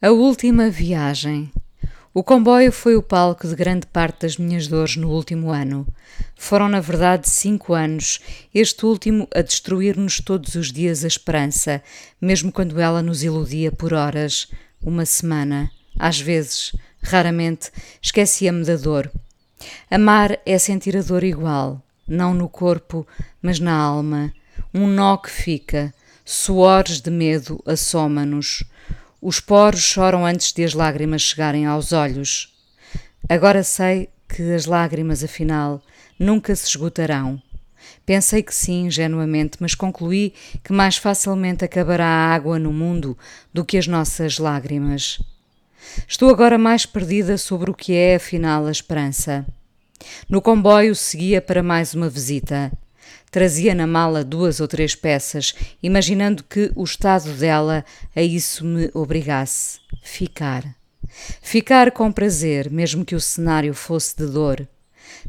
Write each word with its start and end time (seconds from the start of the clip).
A 0.00 0.12
última 0.12 0.70
viagem. 0.70 1.50
O 2.14 2.22
comboio 2.22 2.70
foi 2.70 2.94
o 2.94 3.02
palco 3.02 3.48
de 3.48 3.56
grande 3.56 3.84
parte 3.84 4.20
das 4.20 4.36
minhas 4.36 4.68
dores 4.68 4.94
no 4.94 5.10
último 5.10 5.50
ano. 5.50 5.84
Foram, 6.36 6.68
na 6.68 6.78
verdade, 6.78 7.28
cinco 7.28 7.74
anos, 7.74 8.20
este 8.54 8.86
último 8.86 9.26
a 9.34 9.42
destruir-nos 9.42 10.20
todos 10.20 10.54
os 10.54 10.70
dias 10.70 11.02
a 11.02 11.08
esperança, 11.08 11.82
mesmo 12.20 12.52
quando 12.52 12.78
ela 12.78 13.02
nos 13.02 13.24
iludia 13.24 13.72
por 13.72 13.92
horas, 13.92 14.46
uma 14.80 15.04
semana. 15.04 15.68
Às 15.98 16.20
vezes, 16.20 16.76
raramente, 17.02 17.72
esquecia-me 18.00 18.64
da 18.64 18.76
dor. 18.76 19.10
Amar 19.90 20.38
é 20.46 20.56
sentir 20.60 20.96
a 20.96 21.02
dor 21.02 21.24
igual, 21.24 21.82
não 22.06 22.32
no 22.32 22.48
corpo, 22.48 23.04
mas 23.42 23.58
na 23.58 23.74
alma. 23.74 24.32
Um 24.72 24.86
nó 24.86 25.16
que 25.16 25.28
fica, 25.28 25.92
suores 26.24 27.00
de 27.00 27.10
medo 27.10 27.60
assoma-nos. 27.66 28.62
Os 29.20 29.40
poros 29.40 29.80
choram 29.80 30.24
antes 30.24 30.52
de 30.52 30.62
as 30.62 30.74
lágrimas 30.74 31.22
chegarem 31.22 31.66
aos 31.66 31.92
olhos. 31.92 32.54
Agora 33.28 33.64
sei 33.64 34.08
que 34.28 34.54
as 34.54 34.64
lágrimas, 34.64 35.24
afinal, 35.24 35.82
nunca 36.18 36.54
se 36.54 36.68
esgotarão. 36.68 37.42
Pensei 38.06 38.42
que 38.44 38.54
sim, 38.54 38.86
ingenuamente, 38.86 39.58
mas 39.60 39.74
concluí 39.74 40.34
que 40.62 40.72
mais 40.72 40.96
facilmente 40.96 41.64
acabará 41.64 42.06
a 42.06 42.34
água 42.34 42.58
no 42.58 42.72
mundo 42.72 43.18
do 43.52 43.64
que 43.64 43.76
as 43.76 43.88
nossas 43.88 44.38
lágrimas. 44.38 45.18
Estou 46.06 46.30
agora 46.30 46.56
mais 46.56 46.86
perdida 46.86 47.36
sobre 47.36 47.70
o 47.70 47.74
que 47.74 47.94
é, 47.94 48.16
afinal, 48.16 48.66
a 48.66 48.70
esperança. 48.70 49.44
No 50.28 50.40
comboio 50.40 50.94
seguia 50.94 51.42
para 51.42 51.62
mais 51.62 51.92
uma 51.92 52.08
visita. 52.08 52.70
Trazia 53.30 53.74
na 53.74 53.86
mala 53.86 54.24
duas 54.24 54.60
ou 54.60 54.66
três 54.66 54.94
peças, 54.94 55.54
imaginando 55.82 56.42
que 56.42 56.70
o 56.74 56.84
estado 56.84 57.32
dela 57.32 57.84
a 58.14 58.22
isso 58.22 58.64
me 58.64 58.90
obrigasse. 58.94 59.80
Ficar. 60.02 60.64
Ficar 61.42 61.90
com 61.90 62.10
prazer, 62.10 62.70
mesmo 62.70 63.04
que 63.04 63.14
o 63.14 63.20
cenário 63.20 63.74
fosse 63.74 64.16
de 64.16 64.26
dor. 64.26 64.66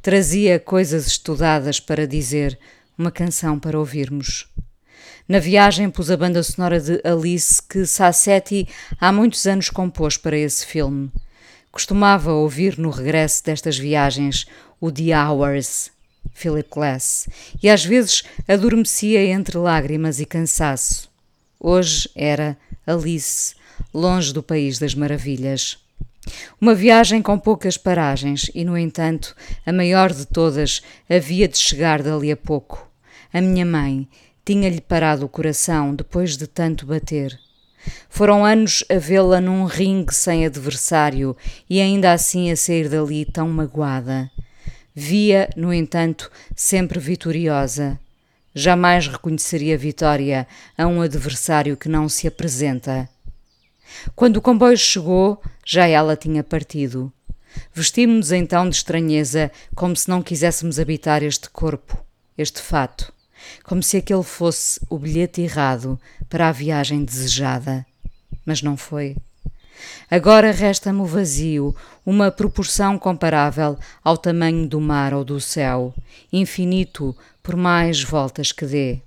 Trazia 0.00 0.58
coisas 0.60 1.06
estudadas 1.06 1.80
para 1.80 2.06
dizer, 2.06 2.58
uma 2.96 3.10
canção 3.10 3.58
para 3.58 3.78
ouvirmos. 3.78 4.48
Na 5.28 5.38
viagem 5.38 5.90
pus 5.90 6.10
a 6.10 6.16
banda 6.16 6.42
sonora 6.42 6.80
de 6.80 7.00
Alice 7.04 7.62
que 7.62 7.84
Sassetti 7.84 8.66
há 8.98 9.12
muitos 9.12 9.46
anos 9.46 9.70
compôs 9.70 10.16
para 10.16 10.36
esse 10.36 10.64
filme. 10.64 11.12
Costumava 11.70 12.32
ouvir 12.32 12.78
no 12.78 12.90
regresso 12.90 13.44
destas 13.44 13.78
viagens 13.78 14.46
o 14.80 14.90
The 14.90 15.14
Hours, 15.14 15.90
Philip 16.38 16.68
Glass, 16.70 17.28
e 17.60 17.68
às 17.68 17.84
vezes 17.84 18.22
adormecia 18.46 19.24
entre 19.24 19.58
lágrimas 19.58 20.20
e 20.20 20.24
cansaço. 20.24 21.10
Hoje 21.58 22.08
era 22.14 22.56
Alice, 22.86 23.56
longe 23.92 24.32
do 24.32 24.42
país 24.42 24.78
das 24.78 24.94
maravilhas. 24.94 25.76
Uma 26.60 26.74
viagem 26.74 27.20
com 27.20 27.36
poucas 27.38 27.76
paragens 27.76 28.50
e, 28.54 28.64
no 28.64 28.78
entanto, 28.78 29.34
a 29.66 29.72
maior 29.72 30.12
de 30.12 30.26
todas 30.26 30.80
havia 31.10 31.48
de 31.48 31.58
chegar 31.58 32.02
dali 32.02 32.30
a 32.30 32.36
pouco. 32.36 32.88
A 33.32 33.40
minha 33.40 33.66
mãe 33.66 34.06
tinha-lhe 34.44 34.80
parado 34.80 35.26
o 35.26 35.28
coração 35.28 35.94
depois 35.94 36.36
de 36.36 36.46
tanto 36.46 36.86
bater. 36.86 37.36
Foram 38.08 38.44
anos 38.44 38.84
a 38.88 38.98
vê-la 38.98 39.40
num 39.40 39.64
ringue 39.64 40.14
sem 40.14 40.46
adversário 40.46 41.36
e 41.68 41.80
ainda 41.80 42.12
assim 42.12 42.50
a 42.50 42.56
sair 42.56 42.88
dali 42.88 43.24
tão 43.24 43.48
magoada. 43.48 44.30
Via, 45.00 45.48
no 45.54 45.72
entanto, 45.72 46.28
sempre 46.56 46.98
vitoriosa. 46.98 48.00
Jamais 48.52 49.06
reconheceria 49.06 49.78
vitória 49.78 50.44
a 50.76 50.88
um 50.88 51.00
adversário 51.00 51.76
que 51.76 51.88
não 51.88 52.08
se 52.08 52.26
apresenta. 52.26 53.08
Quando 54.16 54.38
o 54.38 54.42
comboio 54.42 54.76
chegou, 54.76 55.40
já 55.64 55.86
ela 55.86 56.16
tinha 56.16 56.42
partido. 56.42 57.12
Vestimos-nos 57.72 58.32
então 58.32 58.68
de 58.68 58.74
estranheza, 58.74 59.52
como 59.72 59.94
se 59.94 60.08
não 60.08 60.20
quiséssemos 60.20 60.80
habitar 60.80 61.22
este 61.22 61.48
corpo, 61.48 61.96
este 62.36 62.60
fato, 62.60 63.12
como 63.62 63.84
se 63.84 63.98
aquele 63.98 64.24
fosse 64.24 64.80
o 64.90 64.98
bilhete 64.98 65.42
errado 65.42 65.96
para 66.28 66.48
a 66.48 66.52
viagem 66.52 67.04
desejada. 67.04 67.86
Mas 68.44 68.62
não 68.62 68.76
foi. 68.76 69.16
Agora 70.10 70.50
resta-me 70.50 71.00
o 71.00 71.04
vazio, 71.04 71.74
uma 72.04 72.30
proporção 72.30 72.98
comparável 72.98 73.78
ao 74.02 74.16
tamanho 74.16 74.66
do 74.66 74.80
mar 74.80 75.12
ou 75.12 75.24
do 75.24 75.40
céu, 75.40 75.94
infinito 76.32 77.14
por 77.42 77.56
mais 77.56 78.02
voltas 78.02 78.52
que 78.52 78.64
dê. 78.64 79.00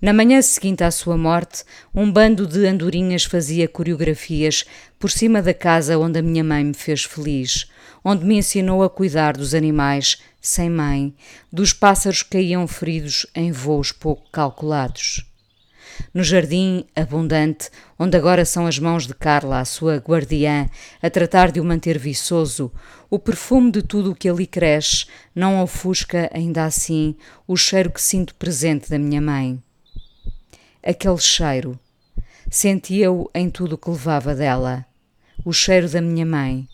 Na 0.00 0.12
manhã 0.12 0.40
seguinte 0.40 0.82
à 0.82 0.90
sua 0.90 1.16
morte, 1.16 1.62
um 1.94 2.10
bando 2.10 2.46
de 2.46 2.66
andorinhas 2.66 3.24
fazia 3.24 3.68
coreografias 3.68 4.64
por 4.98 5.10
cima 5.10 5.42
da 5.42 5.52
casa 5.52 5.98
onde 5.98 6.18
a 6.18 6.22
minha 6.22 6.42
mãe 6.42 6.64
me 6.64 6.74
fez 6.74 7.04
feliz, 7.04 7.70
onde 8.02 8.24
me 8.24 8.36
ensinou 8.38 8.82
a 8.82 8.88
cuidar 8.88 9.36
dos 9.36 9.54
animais 9.54 10.18
sem 10.40 10.70
mãe, 10.70 11.14
dos 11.52 11.74
pássaros 11.74 12.22
que 12.22 12.30
caíam 12.30 12.66
feridos 12.66 13.26
em 13.34 13.52
voos 13.52 13.92
pouco 13.92 14.30
calculados 14.30 15.29
no 16.12 16.22
jardim 16.22 16.84
abundante, 16.94 17.70
onde 17.98 18.16
agora 18.16 18.44
são 18.44 18.66
as 18.66 18.78
mãos 18.78 19.06
de 19.06 19.14
Carla, 19.14 19.60
a 19.60 19.64
sua 19.64 19.96
guardiã, 19.96 20.68
a 21.02 21.10
tratar 21.10 21.50
de 21.50 21.60
o 21.60 21.64
manter 21.64 21.98
viçoso, 21.98 22.72
o 23.08 23.18
perfume 23.18 23.72
de 23.72 23.82
tudo 23.82 24.12
o 24.12 24.14
que 24.14 24.28
ali 24.28 24.46
cresce 24.46 25.06
não 25.34 25.62
ofusca, 25.62 26.30
ainda 26.32 26.64
assim, 26.64 27.16
o 27.46 27.56
cheiro 27.56 27.90
que 27.90 28.00
sinto 28.00 28.34
presente 28.34 28.88
da 28.88 28.98
minha 28.98 29.20
mãe. 29.20 29.62
Aquele 30.82 31.18
cheiro. 31.18 31.78
Sentia-o 32.50 33.30
em 33.34 33.50
tudo 33.50 33.74
o 33.74 33.78
que 33.78 33.90
levava 33.90 34.34
dela. 34.34 34.84
O 35.44 35.52
cheiro 35.52 35.88
da 35.88 36.00
minha 36.00 36.26
mãe. 36.26 36.68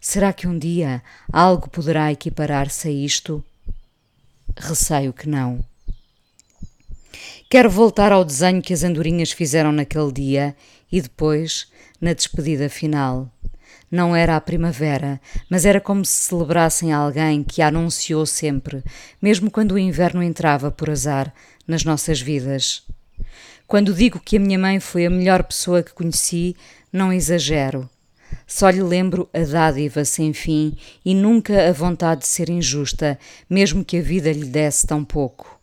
Será 0.00 0.32
que 0.32 0.46
um 0.46 0.58
dia 0.58 1.02
algo 1.32 1.68
poderá 1.68 2.10
equiparar-se 2.10 2.88
a 2.88 2.90
isto? 2.90 3.44
Receio 4.56 5.12
que 5.12 5.28
não. 5.28 5.64
Quero 7.48 7.70
voltar 7.70 8.12
ao 8.12 8.24
desenho 8.24 8.62
que 8.62 8.72
as 8.72 8.82
andorinhas 8.82 9.32
fizeram 9.32 9.72
naquele 9.72 10.12
dia 10.12 10.56
e 10.90 11.00
depois, 11.00 11.70
na 12.00 12.12
despedida 12.12 12.68
final. 12.68 13.30
Não 13.90 14.16
era 14.16 14.34
a 14.36 14.40
primavera, 14.40 15.20
mas 15.48 15.64
era 15.64 15.80
como 15.80 16.04
se 16.04 16.24
celebrassem 16.24 16.92
alguém 16.92 17.44
que 17.44 17.62
a 17.62 17.68
anunciou 17.68 18.26
sempre, 18.26 18.82
mesmo 19.22 19.50
quando 19.50 19.72
o 19.72 19.78
inverno 19.78 20.22
entrava 20.22 20.70
por 20.70 20.90
azar 20.90 21.32
nas 21.66 21.84
nossas 21.84 22.20
vidas. 22.20 22.82
Quando 23.66 23.94
digo 23.94 24.20
que 24.20 24.36
a 24.36 24.40
minha 24.40 24.58
mãe 24.58 24.80
foi 24.80 25.06
a 25.06 25.10
melhor 25.10 25.42
pessoa 25.44 25.82
que 25.82 25.92
conheci, 25.92 26.56
não 26.92 27.12
exagero. 27.12 27.88
Só 28.46 28.70
lhe 28.70 28.82
lembro 28.82 29.28
a 29.32 29.40
dádiva 29.40 30.04
sem 30.04 30.32
fim 30.32 30.76
e 31.04 31.14
nunca 31.14 31.68
a 31.68 31.72
vontade 31.72 32.20
de 32.20 32.28
ser 32.28 32.48
injusta, 32.48 33.18
mesmo 33.50 33.84
que 33.84 33.98
a 33.98 34.02
vida 34.02 34.32
lhe 34.32 34.44
desse 34.44 34.86
tão 34.86 35.04
pouco. 35.04 35.55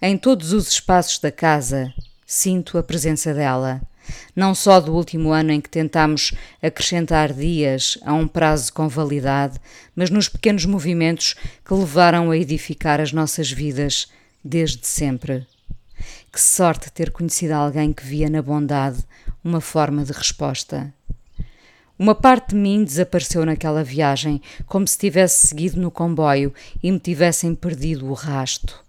Em 0.00 0.16
todos 0.16 0.52
os 0.52 0.68
espaços 0.68 1.18
da 1.18 1.30
casa 1.30 1.92
sinto 2.26 2.78
a 2.78 2.82
presença 2.82 3.34
dela. 3.34 3.82
Não 4.34 4.54
só 4.54 4.80
do 4.80 4.94
último 4.94 5.30
ano 5.30 5.52
em 5.52 5.60
que 5.60 5.68
tentamos 5.68 6.32
acrescentar 6.62 7.32
dias 7.32 7.98
a 8.02 8.12
um 8.12 8.26
prazo 8.26 8.72
com 8.72 8.88
validade, 8.88 9.58
mas 9.94 10.10
nos 10.10 10.28
pequenos 10.28 10.64
movimentos 10.64 11.34
que 11.64 11.74
levaram 11.74 12.30
a 12.30 12.36
edificar 12.36 13.00
as 13.00 13.12
nossas 13.12 13.50
vidas 13.50 14.08
desde 14.44 14.86
sempre. 14.86 15.46
Que 16.32 16.40
sorte 16.40 16.90
ter 16.90 17.10
conhecido 17.10 17.52
alguém 17.52 17.92
que 17.92 18.04
via 18.04 18.30
na 18.30 18.40
bondade 18.40 19.04
uma 19.42 19.60
forma 19.60 20.04
de 20.04 20.12
resposta. 20.12 20.92
Uma 21.98 22.14
parte 22.14 22.50
de 22.50 22.56
mim 22.56 22.82
desapareceu 22.82 23.44
naquela 23.44 23.84
viagem, 23.84 24.40
como 24.66 24.88
se 24.88 24.96
tivesse 24.96 25.48
seguido 25.48 25.78
no 25.78 25.90
comboio 25.90 26.54
e 26.82 26.90
me 26.90 26.98
tivessem 26.98 27.54
perdido 27.54 28.06
o 28.06 28.14
rasto. 28.14 28.82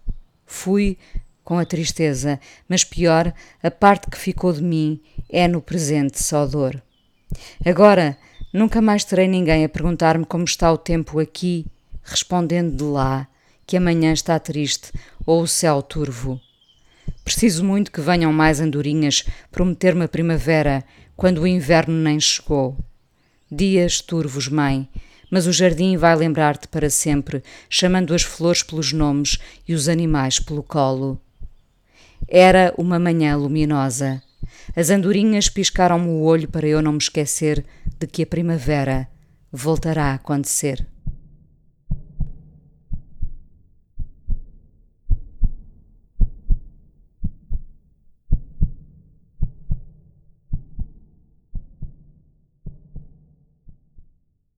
Fui 0.52 0.98
com 1.42 1.58
a 1.58 1.64
tristeza, 1.64 2.38
mas 2.68 2.84
pior, 2.84 3.32
a 3.62 3.70
parte 3.70 4.08
que 4.10 4.18
ficou 4.18 4.52
de 4.52 4.62
mim 4.62 5.00
é 5.28 5.48
no 5.48 5.62
presente 5.62 6.22
só 6.22 6.46
dor. 6.46 6.80
Agora, 7.64 8.18
nunca 8.52 8.82
mais 8.82 9.02
terei 9.02 9.26
ninguém 9.26 9.64
a 9.64 9.68
perguntar-me 9.68 10.26
como 10.26 10.44
está 10.44 10.70
o 10.70 10.76
tempo 10.76 11.18
aqui, 11.18 11.66
respondendo 12.04 12.76
de 12.76 12.84
lá 12.84 13.26
que 13.66 13.78
amanhã 13.78 14.12
está 14.12 14.38
triste 14.38 14.92
ou 15.24 15.42
o 15.42 15.48
céu 15.48 15.80
turvo. 15.82 16.38
Preciso 17.24 17.64
muito 17.64 17.90
que 17.90 18.02
venham 18.02 18.32
mais 18.32 18.60
andorinhas 18.60 19.24
prometer-me 19.50 20.04
a 20.04 20.08
primavera, 20.08 20.84
quando 21.16 21.38
o 21.38 21.46
inverno 21.46 21.94
nem 21.94 22.20
chegou. 22.20 22.76
Dias 23.50 24.02
turvos, 24.02 24.48
mãe, 24.48 24.86
mas 25.32 25.46
o 25.46 25.52
jardim 25.52 25.96
vai 25.96 26.14
lembrar-te 26.14 26.68
para 26.68 26.90
sempre, 26.90 27.42
chamando 27.70 28.14
as 28.14 28.20
flores 28.20 28.62
pelos 28.62 28.92
nomes 28.92 29.38
e 29.66 29.72
os 29.72 29.88
animais 29.88 30.38
pelo 30.38 30.62
colo. 30.62 31.18
Era 32.28 32.74
uma 32.76 32.98
manhã 32.98 33.34
luminosa. 33.34 34.22
As 34.76 34.90
andorinhas 34.90 35.48
piscaram-me 35.48 36.08
o 36.08 36.20
olho 36.20 36.48
para 36.48 36.68
eu 36.68 36.82
não 36.82 36.92
me 36.92 36.98
esquecer 36.98 37.64
de 37.98 38.06
que 38.06 38.24
a 38.24 38.26
primavera 38.26 39.08
voltará 39.50 40.10
a 40.10 40.14
acontecer. 40.14 40.86